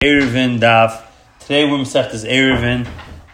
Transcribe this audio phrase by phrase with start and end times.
[0.00, 1.02] Erevin Daf.
[1.40, 2.88] Today we're Masechtas Erevin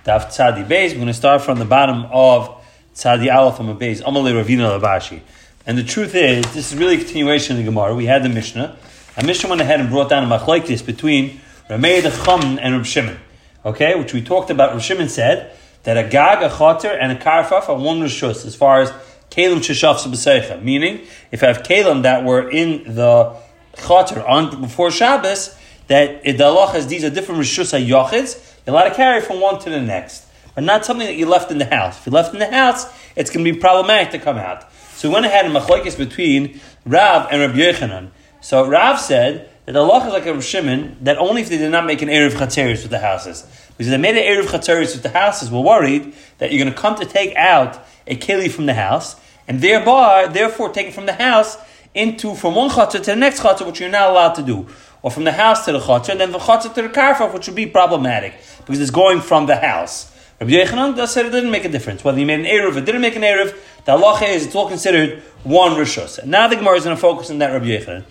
[0.06, 0.92] Daf Tzadi Beis.
[0.92, 4.00] We're going to start from the bottom of Tzadi Aleph on Beis.
[4.00, 5.20] Amalei Ravina Lavashi.
[5.66, 7.94] And the truth is, this is really a continuation of the Gemara.
[7.94, 8.78] We had the Mishnah.
[9.14, 11.38] And Mishnah went ahead and brought down a machlekes between
[11.68, 13.18] Ramei the Chum and Reb Shimon.
[13.66, 14.72] Okay, which we talked about.
[14.72, 18.56] Reb Shimon said that a gag, a choter, and a karfaf are one rishus as
[18.56, 18.90] far as
[19.30, 20.62] kalim sheshaf subaseicha.
[20.62, 23.36] Meaning, if I have kalim that were in the
[23.76, 25.58] choter on before Shabbos,
[25.88, 28.54] that the Allah has these are different rishus hayochids.
[28.66, 31.50] You're allowed to carry from one to the next, but not something that you left
[31.50, 31.98] in the house.
[31.98, 32.86] If you left in the house,
[33.16, 34.72] it's going to be problematic to come out.
[34.94, 38.10] So we went ahead and machlokes between Rav and Rabbi Yochanan.
[38.40, 41.70] So Rav said that the Allah is like a Shimon that only if they did
[41.70, 45.02] not make an erev chatzeris with the houses, because they made an erev chatzeris with
[45.02, 48.66] the houses, we're worried that you're going to come to take out a keli from
[48.66, 51.58] the house, and thereby, therefore, take it from the house
[51.94, 54.66] into from one chatzah to the next chatzah, which you're not allowed to do
[55.04, 57.46] or from the house to the chotzer, and then the chotzer to the karfaf, which
[57.46, 60.10] would be problematic because it's going from the house.
[60.40, 63.02] Rabbi Yechanan said it didn't make a difference whether he made an eruv or didn't
[63.02, 63.54] make an eruv.
[63.84, 66.18] The halacha is it's all considered one rishus.
[66.18, 68.04] And now the Gemara is going to focus on that Rabbi Yechanan.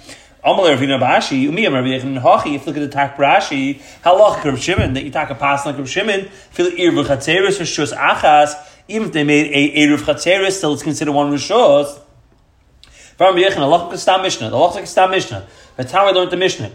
[0.43, 2.55] Amal Ravina Bashi, Umiyam Rabbi Yechanan Hachi.
[2.55, 5.65] If you look at the Tak Rashi, halach Rabbi Shimon that you talk a pass
[5.65, 8.53] like Rabbi Shimon, feel eruv chatzeris rishus achas.
[8.87, 11.99] Even if they made a eruv chatzeris, still it's considered one rishus.
[13.17, 14.49] From Rabbi Yechanan, halach Stam Mishnah.
[14.49, 15.45] The halach Stam Mishnah.
[15.75, 16.69] That's how we learned the Mishnah.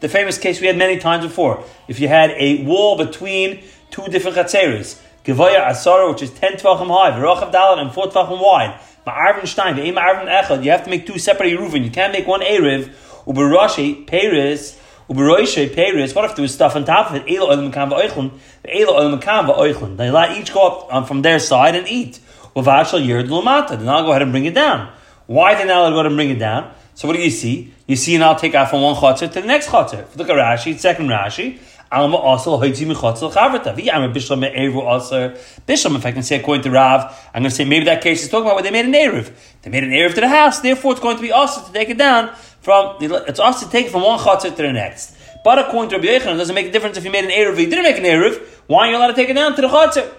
[0.00, 1.64] The famous case we had many times before.
[1.88, 6.88] If you had a wall between two different chatzeris, Gevaya Asara, which is 10 tvachim
[6.88, 10.90] high, V'rochav Dalat, and 4 tvachim wide, Ma'arvin Stein, Ve'im Ma'arvin Echad, you have to
[10.90, 11.82] make two separate Eruvin.
[11.82, 12.92] You can't make one Erev,
[13.24, 14.78] Uberashi, Peres,
[15.08, 17.34] Uberoishe, Peres, what if there was stuff on top of it?
[17.34, 19.96] Elo Oil Makam Va'oichlin, Elo Oil Makam Va'oichlin.
[19.96, 22.20] They let each go up um, from their side and eat.
[22.56, 23.78] Uvashal Yerd Lamata.
[23.78, 24.92] Then I'll go ahead and bring it down.
[25.26, 26.72] Why then I'll go ahead and bring it down?
[26.94, 27.72] So what do you see?
[27.86, 30.06] You see now I'll take off from one chotzer to the next chotzer.
[30.16, 31.58] Look at Rashi, second Rashi.
[31.90, 33.74] Alma also hoitzi mechotzel chavrata.
[33.76, 35.30] V'yam bishlam me'eru also.
[35.66, 37.02] Bishlam, if I can say according to Rav,
[37.34, 39.32] I'm going to say maybe that case is talking about where they made an eruv.
[39.62, 41.90] They made an eruv to the house, therefore it's going to be also to take
[41.90, 45.16] it down from, it's also to take it from one chotzer to the next.
[45.44, 47.56] But according to Rabbi Yechanan, it doesn't make a difference if you made an eruv
[47.56, 48.40] or you didn't make an eruv.
[48.66, 50.10] Why are you allowed to take it down to the chotzer?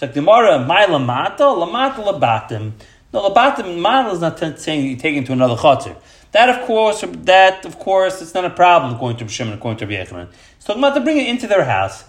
[0.00, 2.72] It's like Gemara, my lamata, lamata labatim.
[3.12, 5.94] No, labatim, ma'al is not saying you take it to another chotzer.
[6.32, 9.84] That of course, that of course, it's not a problem according to Shimon, according to
[9.84, 10.28] Rabbi Yechanan.
[10.56, 12.04] It's talking about to bring it into their house.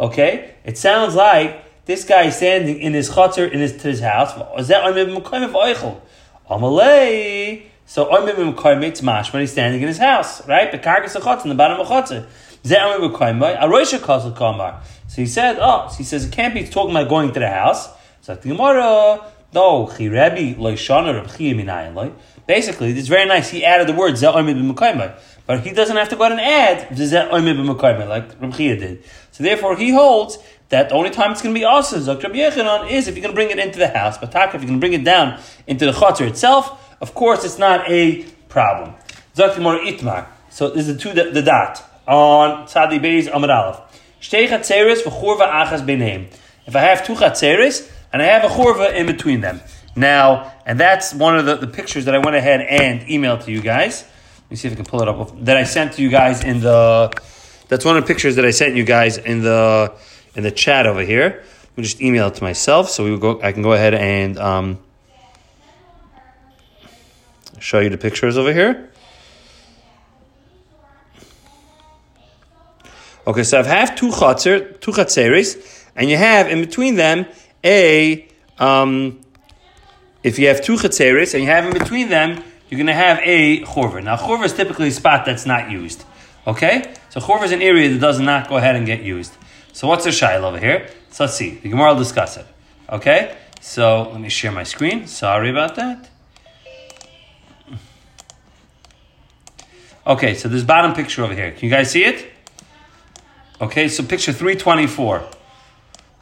[0.00, 4.00] Okay, it sounds like this guy is standing in his chutzner in his, to his
[4.00, 4.34] house.
[7.86, 10.72] So it's mash when he's standing in his house, right?
[10.72, 12.26] The carcass of chutzner in the bottom of chutzner.
[12.64, 12.74] So
[15.16, 17.90] he said, oh, so he says it can't be talking about going to the house.
[18.22, 18.56] So the
[19.52, 19.86] no,
[22.46, 23.50] Basically, it's very nice.
[23.50, 24.16] He added the word
[25.46, 26.88] but he doesn't have to go out and add
[28.08, 29.04] like Reb did.
[29.30, 30.38] So therefore, he holds
[30.70, 31.64] that the only time it's going to be
[32.38, 34.16] Yechanan is if you're going to bring it into the house.
[34.18, 37.58] But if you're going to bring it down into the chutzner itself, of course, it's
[37.58, 38.94] not a problem.
[39.34, 43.80] So this is the two the, the dot on Tzadi Beis Amad Aleph.
[44.20, 46.26] Shtei chatzeres v'churva achas beneim.
[46.66, 49.60] If I have two chatzeres, and I have a churva in between them.
[49.96, 53.52] Now, and that's one of the, the pictures that I went ahead and emailed to
[53.52, 54.04] you guys.
[54.44, 55.44] Let me see if I can pull it up.
[55.44, 57.12] That I sent to you guys in the.
[57.68, 59.92] That's one of the pictures that I sent you guys in the
[60.36, 61.42] in the chat over here.
[61.74, 63.40] We just email it to myself, so we go.
[63.42, 64.78] I can go ahead and um,
[67.58, 68.90] show you the pictures over here.
[73.26, 77.26] Okay, so I have two chatzir, two chatzeris, and you have in between them
[77.64, 79.20] a um,
[80.22, 83.20] if you have two chatzeris and you have in between them, you're going to have
[83.22, 84.02] a chorver.
[84.02, 86.04] Now, chorver is typically a spot that's not used.
[86.46, 89.32] Okay, so chorver is an area that does not go ahead and get used.
[89.72, 90.88] So what's the shail over here?
[91.10, 91.50] So let's see.
[91.56, 92.46] The Gemara will discuss it.
[92.90, 95.06] Okay, so let me share my screen.
[95.06, 96.10] Sorry about that.
[100.06, 101.52] Okay, so this bottom picture over here.
[101.52, 102.33] Can you guys see it?
[103.60, 105.28] Okay, so picture 324.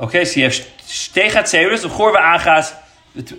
[0.00, 2.74] Okay, so you have shtei chatzeres, chorva achas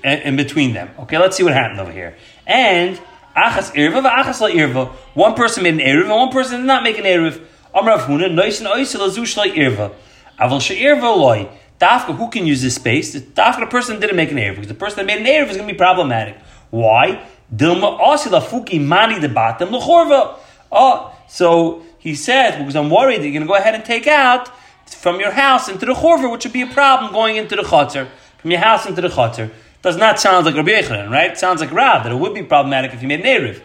[0.04, 0.90] in between them.
[1.00, 2.16] Okay, let's see what happened over here.
[2.48, 2.98] And
[3.36, 4.90] achas irva, achas la irva.
[5.14, 7.40] One person made an eruv, and one person did not make an eruv.
[7.76, 9.94] Amrav huna nois and oisel azush la irva.
[10.62, 11.48] She'irva loy.
[11.80, 13.16] Dafka, who can use this space?
[13.16, 15.58] Dafka, the person didn't make an eruv because the person that made an eruv is
[15.58, 16.36] going to be problematic.
[16.72, 17.24] Why?
[17.56, 20.40] Dilma osila fuki mani debatim lechorva.
[20.72, 23.86] Oh, ah, so he said because I'm worried that you're going to go ahead and
[23.86, 24.50] take out
[24.88, 28.10] from your house into the chorver, which would be a problem going into the chutzner.
[28.40, 29.50] From your house into the chutzner.
[29.82, 31.32] does not sound like Rabbi Yechanan, right?
[31.32, 33.62] It sounds like Rav, that it would be problematic if you made an Erev.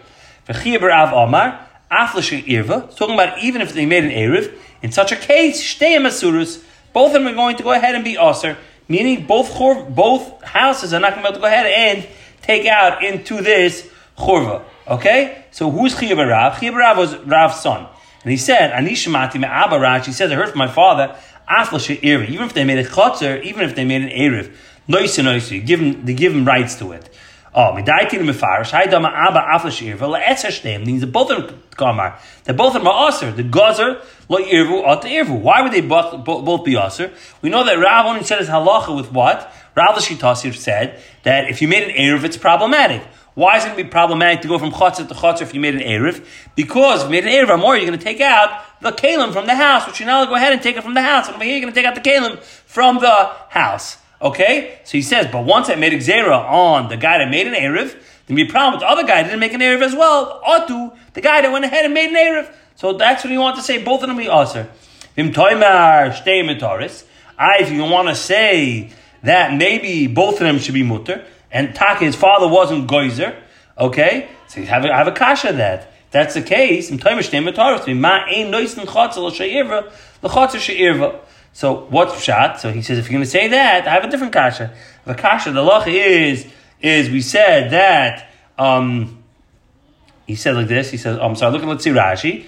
[0.46, 2.94] V'chiyah Rav Omar, irva.
[2.94, 6.62] Talking about even if they made an Erev, in such a case, shtei masurus,
[6.93, 8.56] both of them are going to go ahead and be aser,
[8.87, 12.08] meaning both chor, both houses are not going to be able to go ahead and
[12.43, 14.62] take out into this chorva.
[14.87, 15.44] Okay?
[15.50, 16.52] So who's Chiyah Rav?
[16.55, 17.88] Chiyah Rav was Rav's son.
[18.23, 21.17] And he said, Anishmati me'abba Raj, he says, I heard from my father,
[21.49, 22.29] aflish irva.
[22.29, 24.55] Even if they made a chotzer, even if they made an Erev,
[24.87, 27.09] noise noise, give them, they give them rights to it.
[27.55, 28.70] Oh, midaiti the mefarish.
[28.70, 30.85] Hay dama abba aflash irva leetzer shneim.
[30.85, 32.19] Means that both of them kamar.
[32.44, 33.32] That both of them are aser.
[33.32, 35.41] The gazer lo irvu the irvu.
[35.41, 37.12] Why would they both, both be aser?
[37.41, 41.62] We know that Rav only said his halacha with what Rav Tasir said that if
[41.62, 43.03] you made an erev, it's problematic.
[43.38, 45.61] Why is it going to be problematic to go from chotzer to chotzer if you
[45.61, 46.26] made an erev?
[46.56, 49.46] Because if you made an erev, more you're going to take out the kalim from
[49.46, 51.29] the house, which you're now go ahead and take it from the house.
[51.29, 53.99] And over here, you're going to take out the kalim from the house.
[54.20, 54.81] Okay?
[54.82, 57.96] So he says, but once I made a on the guy that made an Erev,
[58.26, 60.43] then be a problem with the other guy that didn't make an Erev as well.
[60.43, 62.52] Otu, the guy that went ahead and made an Erev.
[62.75, 63.81] So that's what he wants to say.
[63.81, 64.69] Both of them be Aser.
[65.14, 67.05] Vim toimar shtei metaris.
[67.38, 68.91] I, if you want to say
[69.23, 73.42] that maybe both of them should be mutter, and Taka, his father wasn't Geyser,
[73.78, 74.28] okay?
[74.48, 75.92] So you have a, have a kasha that.
[76.06, 76.90] If that's the case.
[81.52, 82.60] So what's shot?
[82.60, 84.74] So he says, if you're going to say that, I have a different kasha.
[85.04, 86.46] The kasha, the law is,
[86.80, 88.28] is we said that,
[88.58, 89.22] um,
[90.26, 92.46] he said like this, he says, oh, I'm sorry, look at, let's see Rashi.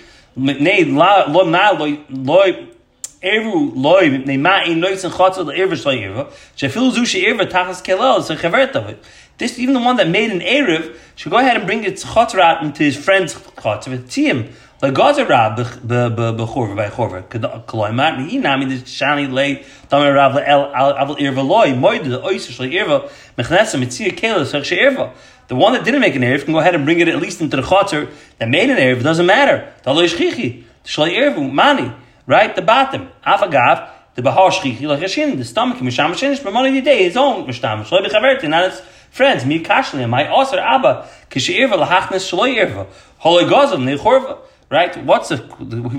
[3.22, 8.22] Eru loy mipnei ma'in noisen chatzol the erva shloi erva shefilu zu she'erva tachas kelel
[8.22, 9.04] so chavert of it.
[9.36, 12.62] This even the one that made an erev should go ahead and bring its chatzrat
[12.62, 14.04] into his friend's chatzrat.
[14.04, 14.50] Tziyim
[14.80, 17.22] like Gaza Rab b'chorva by chorva.
[17.66, 22.22] Koloi mat mi inami the shani lay tamer Rab el aval irva loy moide the
[22.22, 25.12] oiser shloi irva mechnesa mitzia kela sech she'irva.
[25.48, 27.42] The one that didn't make an erev can go ahead and bring it at least
[27.42, 29.02] into the chatzar that made an erev.
[29.02, 29.70] Doesn't matter.
[29.82, 31.92] The loy shchichi shloi irva mani
[32.30, 32.54] right?
[32.54, 33.10] The bottom.
[33.26, 37.46] Afagav the bahar shchichi like Hashin the stomach misham shinish but money day his own
[37.46, 38.80] mishtam shloi b'chaverti not his
[39.10, 39.44] friends.
[39.44, 42.86] Mi kashli my aser abba kishirva lahachnes shloi irva.
[43.18, 44.38] Holy gazim ne chorva
[44.70, 45.04] right?
[45.04, 45.38] What's the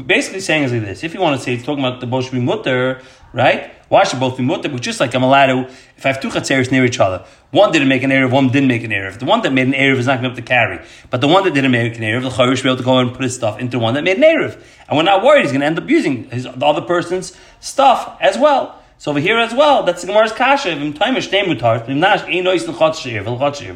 [0.06, 1.04] basically saying is like this?
[1.04, 3.02] If you want to say it's talking about the both be mutter,
[3.34, 3.74] right?
[3.90, 4.70] Why should both be mutter?
[4.70, 7.74] But just like I'm allowed to, if I have two chatzeres near each other, one
[7.74, 9.20] didn't make an erev, one didn't make an erev.
[9.20, 10.80] The one that made an erev is not going to be able to carry,
[11.10, 12.98] but the one that didn't make an erev, the chayyur should be able to go
[13.00, 15.52] and put his stuff into one that made an erev, and we're not worried he's
[15.52, 18.78] going to end up using his, the other person's stuff as well.
[18.98, 20.70] So over here as well, that's the Gemara's kasha.
[20.70, 23.74] Im taimish name mutar, im nash ein ois l'chot she'ir, l'chot she'ir.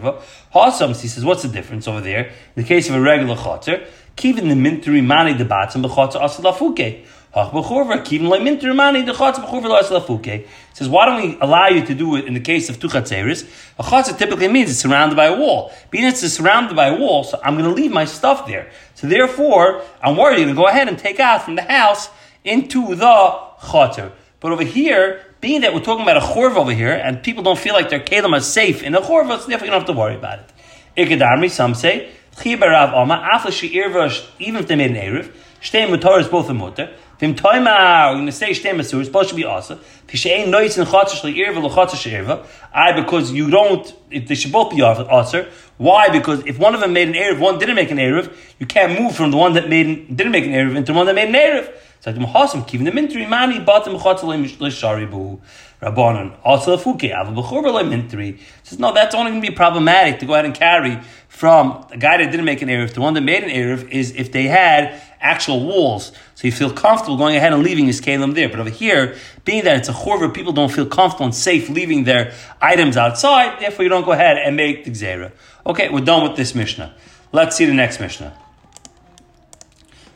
[0.53, 2.27] Hosam, he says, what's the difference over there?
[2.27, 7.05] In the case of a regular chotzer, Kivin the mintri mani the batzim b'chotz asalafuke.
[7.33, 10.47] Hach b'chorva kivin le mintri mani the chotz b'chorva asalafuke.
[10.73, 12.87] Says why don't we allow you to do it in the case of two?
[12.87, 15.71] A chotz typically means it's surrounded by a wall.
[15.91, 18.71] Being it's surrounded by a wall, so I'm going to leave my stuff there.
[18.93, 22.09] So therefore, I'm worried you're going to go ahead and take out from the house
[22.45, 24.13] into the chotzer.
[24.39, 27.59] But over here, being that we're talking about a chorv over here, and people don't
[27.59, 29.93] feel like their kalim are safe in a chorv, so therefore you don't have to
[29.93, 30.51] worry about it.
[30.97, 36.19] Ikedarmi, some say, Chibarav Oma, Afla She'irva, even if they made an Erev, Shtei Mutar
[36.19, 36.93] is both a mutter.
[37.17, 39.79] Vim Toima, we're going to say Shtei Masur, it's supposed to be also.
[40.05, 42.45] Pishein Noitz and Chotzer She'irva, L'Chotzer She'irva.
[42.73, 45.49] I, because you don't, if they should both be also.
[45.77, 46.09] Why?
[46.09, 48.99] Because if one of them made an Erev, one didn't make an Erev, you can't
[48.99, 51.29] move from the one that made, didn't make an Erev into the one that made
[51.29, 51.73] an Erev.
[52.01, 55.39] So the Mahasam, Kivin the Mintri, Mani, Batim, Chotzer, L'Sharibu.
[55.81, 56.37] Rabbanon.
[56.43, 58.39] Also, the Fuke, Avabachur, Mintri.
[58.63, 61.97] Says, no, that's only going to be problematic to go ahead and carry from a
[61.97, 64.43] guy that didn't make an Erev to one that made an Erev is if they
[64.43, 66.13] had actual walls.
[66.35, 68.47] So you feel comfortable going ahead and leaving his Kalim there.
[68.47, 72.05] But over here, being that it's a Chorva, people don't feel comfortable and safe leaving
[72.05, 75.33] their items outside, therefore you don't go ahead and make the Gzera.
[75.65, 76.95] Okay, we're done with this Mishnah.
[77.33, 78.37] Let's see the next Mishnah.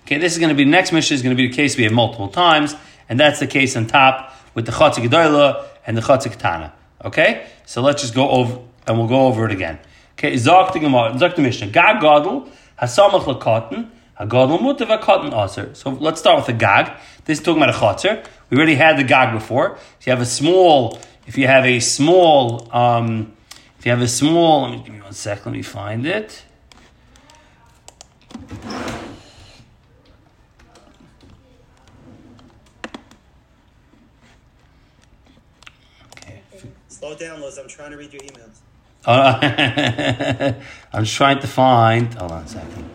[0.06, 1.76] Okay, this is going to be, the next Mishnah is going to be the case
[1.76, 2.76] we have multiple times,
[3.10, 6.74] and that's the case on top with the Chatzik Gedoyla and the Chatzik Tana.
[7.04, 7.48] Okay?
[7.66, 9.80] So let's just go over, and we'll go over it again.
[10.14, 11.68] Okay, Zok the Gemara, Zok the Mishnah.
[11.68, 12.50] Gag Gadol,
[12.82, 13.90] Hasamach Lakotten,
[14.20, 15.74] Hagadol Mutav Hakotten Aser.
[15.74, 16.92] So let's start with the Gag.
[17.24, 18.26] This is talking about a Chotzer.
[18.50, 19.78] We already had the Gag before.
[20.00, 23.32] If you have a small, if you have a small, um,
[23.78, 26.44] if you have a small, let me give me one sec, let me find it.
[36.88, 37.58] Slow down, Liz.
[37.58, 38.60] I'm trying to read your emails.
[39.06, 40.54] Uh,
[40.94, 42.14] I'm trying to find.
[42.16, 42.90] Hold on a second.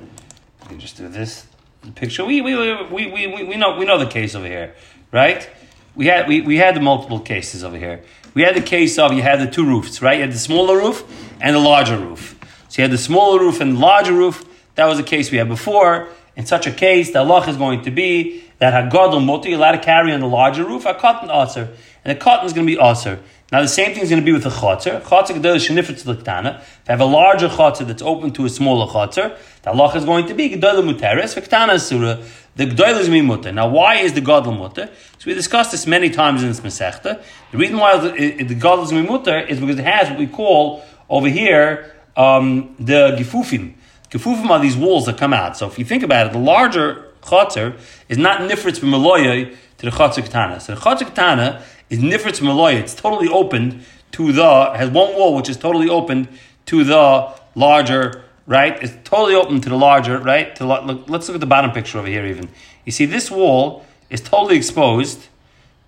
[0.70, 1.46] Me just do this
[1.94, 2.24] picture.
[2.24, 4.74] We we, we, we, we, we know we know the case over here,
[5.12, 5.48] right?
[5.94, 8.02] We had we, we had the multiple cases over here.
[8.34, 10.16] we had the case of you had the two roofs, right?
[10.16, 11.04] You had the smaller roof
[11.40, 12.38] and the larger roof.
[12.68, 14.44] So you had the smaller roof and the larger roof.
[14.74, 16.08] That was the case we had before.
[16.36, 19.72] In such a case, the Allah is going to be that Hagadol Mutter, you're allowed
[19.72, 21.68] to carry on the larger roof, a cotton aser.
[22.04, 23.20] And the cotton is going to be aser.
[23.52, 25.00] Now the same thing is going to be with the chotzer.
[25.02, 28.90] Chotzer gedol shenifet to If you have a larger chotzer that's open to a smaller
[28.90, 32.20] chotzer, the Allah is going to be gedol muteres v'ktana surah.
[32.56, 33.52] The gedol is mutter.
[33.52, 34.88] Now why is the gadol mutter?
[35.18, 37.22] So we discussed this many times in this masechta.
[37.52, 40.82] The reason why the, the gadol is mutter is because it has what we call
[41.08, 43.74] over here um, the gifufim.
[44.14, 45.56] Gifufim are these walls that come out.
[45.56, 47.76] So if you think about it, the larger chotzer
[48.08, 50.60] is not nifritz b'maloyah to the chotzer ketana.
[50.60, 52.74] So the chotzer ketana is nifritz maloy.
[52.74, 56.28] It's totally opened to the has one wall which is totally opened
[56.66, 58.80] to the larger right.
[58.80, 60.54] It's totally open to the larger right.
[60.56, 62.24] To look, let's look at the bottom picture over here.
[62.24, 62.50] Even
[62.84, 65.26] you see this wall is totally exposed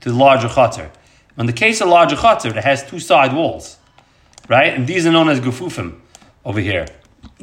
[0.00, 0.90] to the larger chutzner.
[1.38, 3.78] In the case of larger chutzner, it has two side walls,
[4.48, 4.74] right?
[4.74, 6.00] And these are known as gufufim
[6.44, 6.86] over here.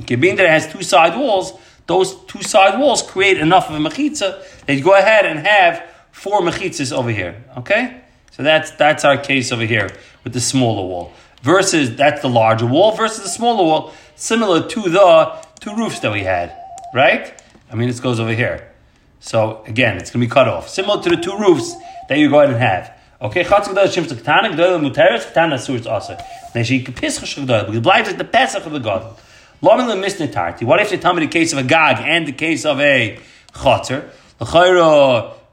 [0.02, 1.54] Okay, being that it has two side walls,
[1.88, 5.84] those two side walls create enough of a mechitza that you go ahead and have
[6.12, 7.44] four mechitzas over here.
[7.58, 8.02] Okay.
[8.32, 9.90] So that's that's our case over here
[10.24, 11.14] with the smaller wall.
[11.44, 16.12] Versus that's the larger wall versus the smaller wall, similar to the two roofs that
[16.12, 16.56] we had,
[16.96, 17.40] right?
[17.72, 18.72] I mean, this goes over here.
[19.20, 21.76] So again, it's going to be cut off, similar to the two roofs
[22.10, 22.92] that you go ahead and have.
[23.22, 26.18] Okay, chatz gedol ketana surts also.
[26.54, 29.16] Then she pisach the pesach of the god.
[29.64, 30.66] Lamin.
[30.68, 33.18] What if they tell me the case of a gag and the case of a
[33.54, 34.10] chotzer?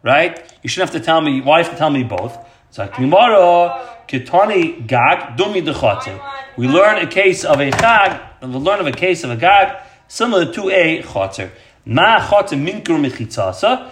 [0.02, 0.52] Right?
[0.62, 1.40] You shouldn't have to tell me.
[1.40, 2.36] Why have to tell me both?
[2.70, 6.20] So Gemara Kitani Gag Dumi Dechotze.
[6.56, 9.76] We learn a case of a Gag, we learn of a case of a Gag
[10.08, 11.52] similar to a Chotzer.
[11.84, 13.90] Ma Chotzer Minkur Mechitzasa.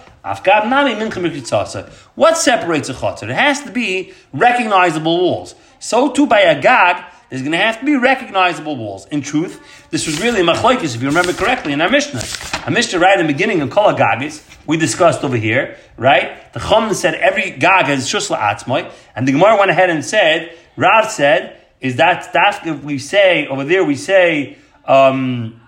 [2.15, 3.29] What separates a Chotzer?
[3.29, 5.55] It has to be recognizable walls.
[5.79, 9.05] So too by a Gag, there's going to have to be recognizable walls.
[9.07, 12.23] In truth, this was really a machlokes, if you remember correctly, in our Mishnah.
[12.65, 16.51] Our Mishnah, right in the beginning of Kol Gagis, we discussed over here, right?
[16.53, 20.57] The Chum said every Gag has Shusla Atzmoy, and the Gemara went ahead and said,
[20.75, 25.61] Rav said, is that that if we say over there, we say, um,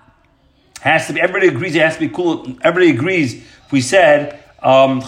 [0.81, 5.01] has to be, everybody agrees it has to be cool, everybody agrees, we said, um,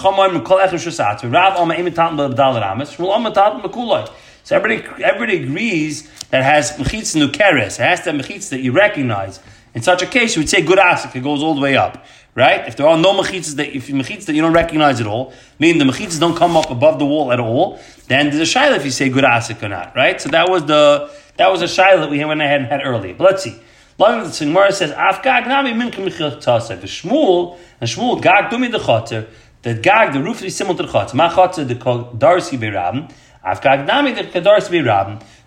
[4.44, 7.80] so everybody, everybody agrees that it has mechitz nukeres.
[7.80, 9.40] It has to have mechitz that you recognize.
[9.74, 11.16] In such a case, you would say good asik.
[11.16, 12.68] It goes all the way up, right?
[12.68, 15.80] If there are no mechitzas that if mechitzas that you don't recognize at all, meaning
[15.80, 18.84] the mechitzas don't come up above the wall at all, then there's a shaila if
[18.84, 20.20] you say good asik or not, right?
[20.20, 23.14] So that was the that was a shaila that we went ahead and had earlier.
[23.14, 23.58] But let's see.
[23.98, 28.80] Long the Gemara says afgag nami min kemichel The Shmuel and Shmuel gag dumi the
[28.80, 29.28] chater.
[29.62, 31.16] The gag the roof is similar to the chater.
[31.16, 32.60] Ma chater the darsi
[33.46, 33.60] So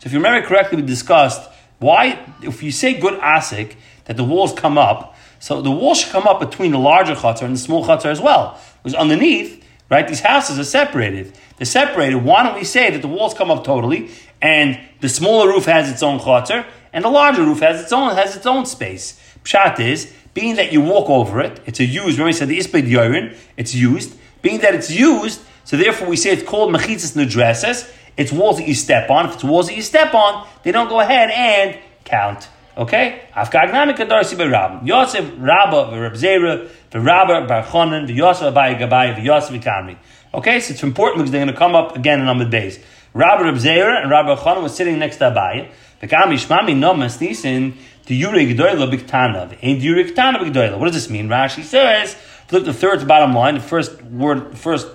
[0.05, 4.53] if you remember correctly, we discussed why, if you say good asik, that the walls
[4.53, 7.85] come up, so the walls should come up between the larger chutzner and the small
[7.85, 8.59] chutzner as well.
[8.83, 11.35] Because underneath, right, these houses are separated.
[11.57, 12.17] They're separated.
[12.17, 14.11] Why don't we say that the walls come up totally,
[14.41, 18.15] and the smaller roof has its own chutzner, and the larger roof has its own
[18.15, 19.21] has its own space.
[19.45, 22.59] Pshat is, being that you walk over it, it's a used, remember I said the
[22.59, 27.16] isped yorin, it's used, being that it's used, so therefore, we say it's called mechitzas
[27.16, 27.92] nedresses.
[28.16, 29.26] It's walls that you step on.
[29.26, 32.49] If it's walls that you step on, they don't go ahead and count.
[32.76, 33.23] Okay?
[33.35, 34.87] Afkagnamik adarsi berab.
[34.87, 39.96] Yosef Rabba v'Rab Zera v'Rabba Bar Chonan v'Yosef Abai Gabai v'Yosef V'Kamri.
[40.32, 42.80] Okay, so it's important because they're going to come up again in Amid Beis.
[43.12, 45.68] Rabba Rab Zera and Rabba Chonan was sitting next to Abai.
[46.00, 47.75] V'Kamri Shmami Nomas Nisin
[48.06, 49.50] the Yuri G'doyla B'Ktana.
[49.50, 50.78] V'Ein Yuri G'tana B'G'doyla.
[50.78, 51.28] What does this mean?
[51.28, 52.16] Rashi says,
[52.52, 54.87] look the third to bottom line, the first word, first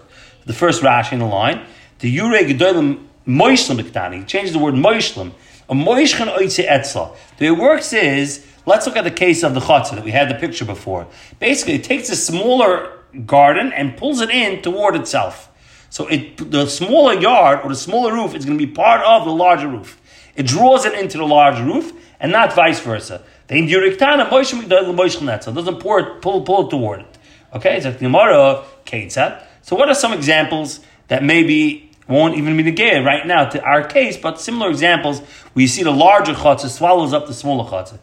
[0.46, 1.66] the first Rashi in the line.
[2.00, 4.20] The Yure Gedolim Moishlim B'Ktani.
[4.20, 5.32] He changes the word Moishlim.
[5.70, 7.16] A Moishchan Oitze Etzel.
[7.38, 10.12] The way it works is, let's look at the case of the Chatzah that we
[10.12, 11.08] had the picture before.
[11.40, 12.92] Basically, it takes a smaller
[13.26, 15.50] garden and pulls it in toward itself.
[15.90, 19.26] So it, the smaller yard or the smaller roof is going to be part of
[19.26, 20.00] the larger roof.
[20.36, 23.24] It draws it into the larger roof and not vice versa.
[23.48, 27.18] The Induriktana Moishim doesn't pour it, pull, pull it toward it.
[27.54, 29.46] Okay, so the Gemara, Ketzat.
[29.62, 33.84] So, what are some examples that maybe won't even be negated right now to our
[33.84, 35.20] case, but similar examples
[35.54, 38.00] where you see the larger chatzah swallows up the smaller chatzah.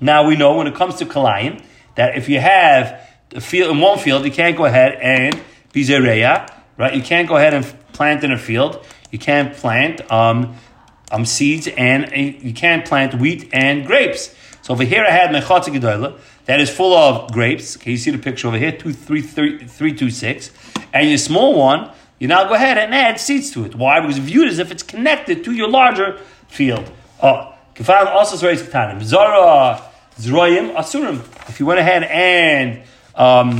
[0.00, 1.62] Now we know when it comes to kalayim
[1.94, 3.00] that if you have
[3.34, 5.40] a field in one field, you can't go ahead and
[5.72, 6.94] bizereya, right?
[6.94, 8.84] You can't go ahead and plant in a field.
[9.10, 10.56] You can't plant um,
[11.10, 14.34] um, seeds and uh, you can't plant wheat and grapes.
[14.62, 17.76] So over here I had my mechatza gedola that is full of grapes.
[17.76, 20.50] Okay, you see the picture over here, two, three, three, three, two, six,
[20.92, 23.74] and your small one, you now go ahead and add seeds to it.
[23.74, 24.00] Why?
[24.00, 26.18] Because viewed as if it's connected to your larger
[26.48, 26.90] field.
[27.22, 29.02] Oh, Kefan also says Ketanim.
[29.02, 29.82] Zara
[30.18, 31.20] Zroyim Asurim.
[31.48, 32.82] If you went ahead and
[33.14, 33.58] um,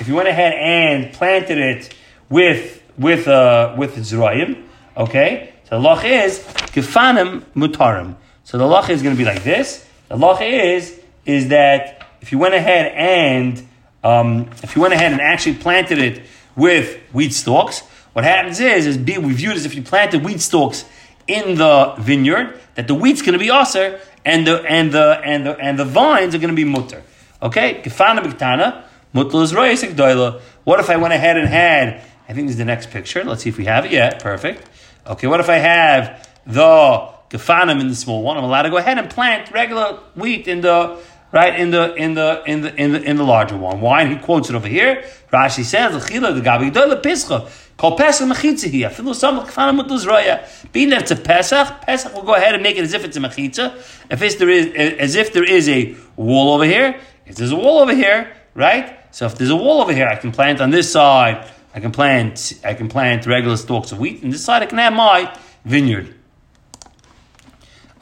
[0.00, 1.94] if you went ahead and planted it
[2.28, 4.64] with with uh, with Zroyim,
[4.96, 5.52] okay.
[5.64, 8.16] So the loch is Kefanim Mutarim.
[8.44, 9.88] So the loch is going to be like this.
[10.08, 13.68] The loch is is that if you went ahead and
[14.02, 16.22] um, if you went ahead and actually planted it
[16.56, 17.80] with wheat stalks,
[18.14, 20.86] what happens is is be viewed as if you planted wheat stalks
[21.26, 25.46] in the vineyard that the wheat's going to be aser and the and the and
[25.46, 27.02] the and the vines are going to be mutter.
[27.42, 29.52] Okay, Kefana Biktana, mutter is
[30.64, 32.00] What if I went ahead and had?
[32.26, 33.22] I think this is the next picture.
[33.22, 33.92] Let's see if we have it.
[33.92, 34.66] Yeah, perfect.
[35.06, 38.38] Okay, what if I have the gefanim in the small one?
[38.38, 40.98] I'm allowed to go ahead and plant regular wheat in the
[41.34, 43.80] right in the in the in the in the in the larger one.
[43.82, 44.02] Why?
[44.02, 45.04] And he quotes it over here.
[45.30, 47.50] Rashi says the chila the gabi the pischa.
[47.76, 49.44] Kol Pesach mechitza some.
[50.72, 53.16] Being that it's a Pesach, Pesach will go ahead and make it as if it's
[53.16, 53.76] a mechitza.
[54.08, 57.00] If it's there is as if there is a wall over here.
[57.26, 58.96] If there's a wall over here, right?
[59.10, 61.90] So if there's a wall over here, I can plant on this side I can
[61.90, 65.36] plant I can plant regular stalks of wheat, and this side I can have my
[65.64, 66.14] vineyard.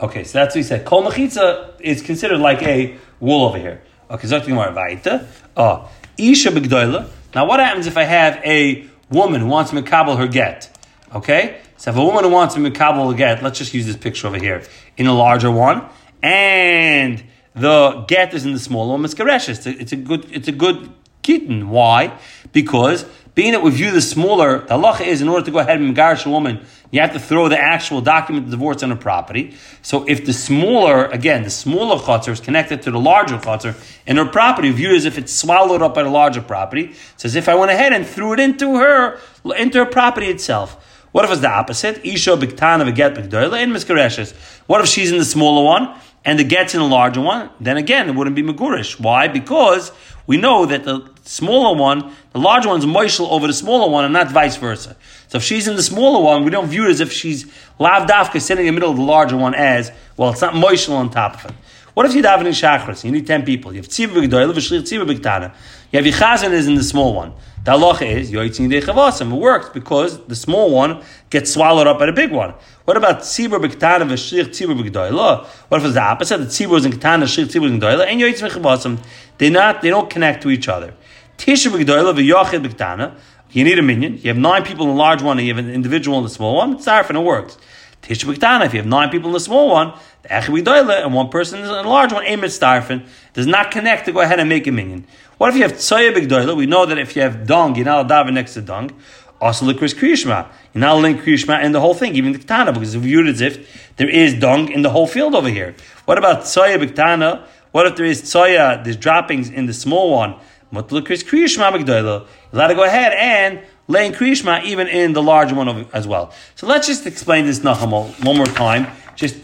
[0.03, 0.85] Okay, so that's what he said.
[0.85, 3.83] Kol mechitza is considered like a wool over here.
[4.11, 5.27] Okay, so vaita.
[5.57, 7.09] Oh, isha begdoila.
[7.35, 10.77] Now, what happens if I have a woman who wants me to makabel her get?
[11.15, 13.97] Okay, so if a woman who wants to makabel her get, let's just use this
[13.97, 14.65] picture over here
[14.97, 15.87] in a larger one,
[16.21, 17.23] and
[17.55, 19.05] the get is in the smaller one.
[19.05, 20.27] It's It's a, it's a good.
[20.33, 20.91] It's a good
[21.23, 21.71] kitten.
[21.71, 22.19] Why?
[22.53, 25.81] Because being that we view the smaller, the halacha is in order to go ahead
[25.81, 28.97] and garish a woman, you have to throw the actual document of divorce on her
[28.97, 29.57] property.
[29.81, 33.75] So if the smaller, again, the smaller chutzner is connected to the larger chutzner,
[34.07, 37.35] and her property viewed as if it's swallowed up by the larger property, it's as
[37.35, 39.19] if I went ahead and threw it into her,
[39.57, 40.77] into her property itself.
[41.13, 42.05] What if it's the opposite?
[42.05, 44.35] Isha biktana v'get b'gdoyle and miskareshes.
[44.67, 47.51] What if she's in the smaller one and the get's in the larger one?
[47.61, 49.01] Then again, it wouldn't be megurish.
[49.01, 49.29] Why?
[49.29, 49.93] Because
[50.27, 54.13] we know that the smaller one, the larger one's moishel over the smaller one, and
[54.13, 54.97] not vice versa.
[55.33, 58.07] So if she's in the smaller one, we don't view it as if she's lav
[58.07, 61.09] dafka sitting in the middle of the larger one as, well, it's not moishel on
[61.09, 61.57] top of it.
[61.95, 63.03] What if you daven in shachris?
[63.03, 63.73] You need 10 people.
[63.73, 65.55] You have tziva b'gdoyle, v'shlir tziva.
[65.91, 67.33] You have yichazan is in the small one.
[67.65, 72.05] The halacha is, yoitzin de It works because the small one gets swallowed up by
[72.05, 72.53] the big one.
[72.85, 75.47] What about tzibur b'ktana v'shlich tzibur b'gdoila?
[75.47, 76.37] What if it's the opposite?
[76.41, 79.03] The tzibur is in ketana, shlich tzibur in gdoila, and yoyitz mechavasam.
[79.39, 80.93] They not, they don't connect to each other.
[81.39, 83.15] Tisha b'gdoila v'yochid b'ktana.
[83.53, 84.17] You need a minyan.
[84.17, 86.31] You have nine people in the large one, and you have an individual in the
[86.31, 86.75] small one.
[86.75, 87.59] It's and it works.
[88.03, 88.65] Tisha b'ktana.
[88.65, 91.61] If you have nine people in the small one, the echid b'gdoila, and one person
[91.61, 94.73] in the large one, aim starfin, does not connect to go ahead and make a
[94.73, 95.07] minyan.
[95.37, 96.57] What if you have tzoya b'gdoila?
[96.57, 98.91] We know that if you have dung, you're not allowed next to dung.
[99.39, 100.49] Also, likris kriyishma.
[100.73, 103.41] You're not link kriyishma in the whole thing, even the ketana, because it's viewed as
[103.43, 105.75] if there is dung in the whole field over here.
[106.07, 107.45] What about tsoya b'ktana?
[107.73, 110.37] What if there is tsoya, there's droppings in the small one?
[110.73, 111.87] Likris kriyishma?
[111.87, 116.07] You're allowed to go ahead and lay in kriyishma even in the larger one as
[116.07, 116.33] well.
[116.55, 118.87] So let's just explain this nachamol one more time.
[119.15, 119.37] Just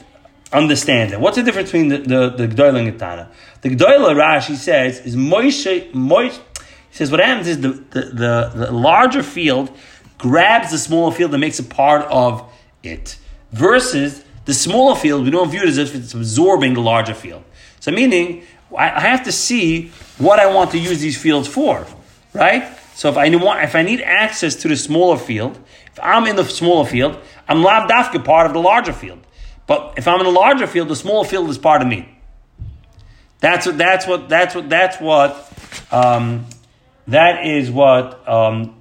[0.53, 1.21] understand it.
[1.21, 3.29] What's the difference between the, the, the Gdoila and Ketana?
[3.61, 6.41] The Gdoila, Rashi says, is Moshe, Moshe,
[6.91, 9.71] he says what happens is the, the, the, the larger field
[10.17, 12.51] grabs the smaller field and makes it part of
[12.83, 13.19] it.
[13.53, 17.45] Versus the smaller field, we don't view it as if it's absorbing the larger field.
[17.81, 18.45] So meaning,
[18.77, 21.87] I have to see what I want to use these fields for,
[22.33, 22.77] right?
[22.95, 25.59] So if I want, if I need access to the smaller field,
[25.93, 27.89] if I'm in the smaller field, I'm lav
[28.25, 29.21] part of the larger field.
[29.67, 32.09] But if I'm in a larger field, the smaller field is part of me.
[33.41, 33.79] That's what.
[33.79, 34.29] That's what.
[34.29, 34.69] That's what.
[34.69, 35.53] That's what.
[35.93, 36.47] Um,
[37.07, 38.29] that is what.
[38.29, 38.75] Um,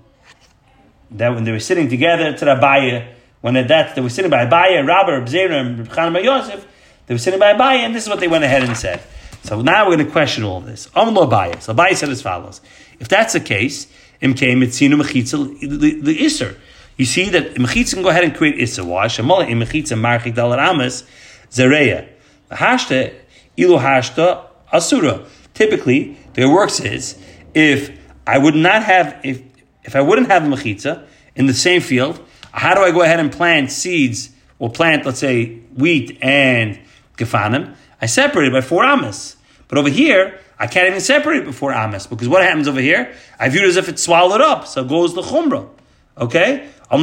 [1.12, 4.86] that when they were sitting together to Abaye, when that they were sitting by Abaye,
[4.86, 6.68] Rabbi, Zera, and Yosef,
[7.06, 9.02] they were sitting by Abaye, and this is what they went ahead and said.
[9.48, 10.90] So now we're going to question all of this.
[10.94, 11.62] Am lo Abaye.
[11.62, 12.60] So Abaye said as follows:
[13.00, 13.88] If that's the case,
[14.20, 16.58] im came mitzinu mechitza the iser.
[16.98, 18.84] You see that mechitza can go ahead and create issa.
[18.84, 19.06] Why?
[19.06, 21.04] Shemala im mechitza marchik dalar amas
[21.50, 22.10] zereya.
[22.52, 23.14] Hashta
[23.56, 25.26] ilu hashta asura.
[25.54, 27.18] Typically, the works is
[27.54, 29.42] if I would not have if
[29.86, 31.08] if I wouldn't have mechitza
[31.38, 32.20] in the same field,
[32.52, 34.30] how do I go ahead and plant seeds
[34.60, 36.78] or plant, let's say, wheat and
[37.16, 37.76] gefanim?
[38.02, 39.37] I separate it by four amas.
[39.68, 43.14] But over here, I can't even separate before amas because what happens over here?
[43.40, 45.70] I view it as if it's swallowed up, so goes the chumrah.
[46.18, 46.68] Okay?
[46.90, 46.98] You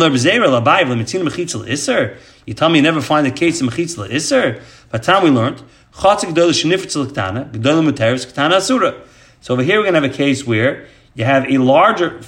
[2.55, 4.61] tell me you never find a case of mechitza iser.
[4.90, 5.62] By the time we learned,
[5.96, 6.11] so
[9.53, 12.20] over here we're going to have a case where you have a larger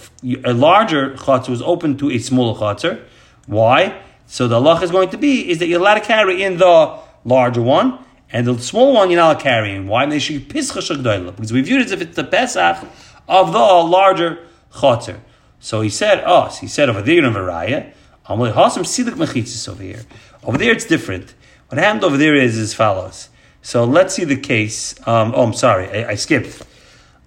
[0.44, 3.01] a larger chatzar was open to a smaller chatzar.
[3.46, 4.01] Why?
[4.27, 6.99] So the Allah is going to be is that you're allowed to carry in the
[7.25, 7.99] larger one,
[8.33, 9.87] and the small one you're not carrying.
[9.87, 10.07] Why?
[10.07, 12.85] Because we viewed it as if it's the Pesach
[13.29, 15.21] of the larger chatzar.
[15.61, 17.93] So he said, oh, so he said over there in Varaya,
[18.29, 20.05] over here.
[20.45, 21.35] Over there it's different.
[21.69, 23.31] What happened over there is as follows.
[23.62, 24.95] So let's see the case.
[25.09, 26.62] Um, oh, I'm sorry, I, I skipped.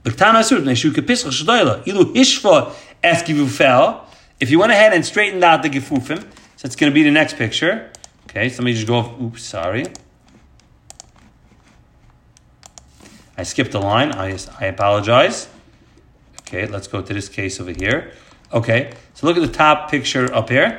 [0.05, 0.15] If
[4.49, 6.21] you went ahead and straightened out the gefufim,
[6.55, 7.91] so it's going to be the next picture.
[8.29, 9.17] Okay, so let me just go.
[9.21, 9.85] Oops, sorry.
[13.39, 14.12] I skipped a line.
[14.12, 15.47] I, I apologize.
[16.41, 18.12] Okay, let's go to this case over here.
[18.52, 20.78] Okay, so look at the top picture up here.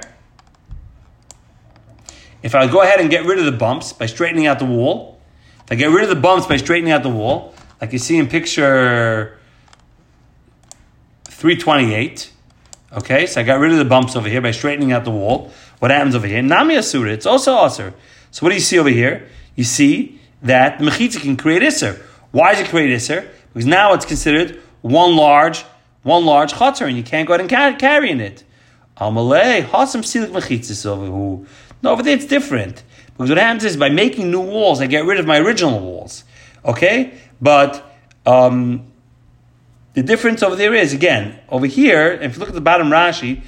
[2.43, 5.19] If I go ahead and get rid of the bumps by straightening out the wall,
[5.65, 8.19] if I get rid of the bumps by straightening out the wall, like you see
[8.19, 9.39] in picture
[11.25, 12.31] 328,
[12.93, 15.51] okay, so I got rid of the bumps over here by straightening out the wall.
[15.79, 16.43] What happens over here?
[16.43, 17.95] Nami Asura, it's also Asur.
[18.31, 19.31] So what do you see over here?
[19.57, 22.03] You see that the Mechitza can create Isser.
[22.33, 23.29] Why is it create Isser?
[23.53, 25.65] Because now it's considered one large,
[26.03, 28.45] one large chatzar, and you can't go ahead and carry in it.
[28.97, 31.47] Amalei, Hasam Silik Mechitzis over who
[31.83, 32.83] no, over there it's different.
[33.07, 36.25] Because what happens is by making new walls, I get rid of my original walls.
[36.65, 37.15] Okay?
[37.41, 37.85] But
[38.27, 38.93] um,
[39.95, 43.43] the difference over there is, again, over here, if you look at the bottom Rashi,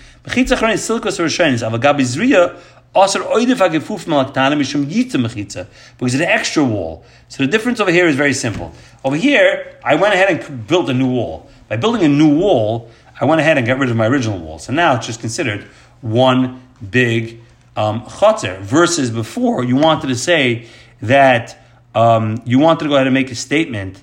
[5.98, 7.05] because the extra wall.
[7.28, 8.72] So the difference over here is very simple.
[9.02, 11.48] Over here, I went ahead and built a new wall.
[11.68, 14.59] By building a new wall, I went ahead and got rid of my original wall.
[14.59, 15.62] So now it's just considered
[16.02, 17.40] one big
[17.76, 20.66] um, chotzer, versus before you wanted to say
[21.00, 21.59] that
[21.94, 24.02] um, you wanted to go ahead and make a statement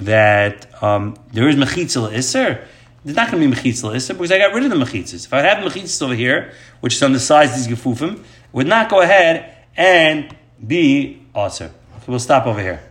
[0.00, 2.66] that um, there is mechitzel iser.
[3.04, 5.24] There's not going to be mechitzel iser because I got rid of the mechitzas.
[5.24, 8.66] If I had mechitzas over here, which is on the size of these gefufim, would
[8.66, 10.36] not go ahead and
[10.66, 11.66] be aser.
[11.96, 12.82] Okay, we'll stop over here.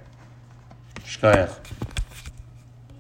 [1.06, 1.59] Shkayach.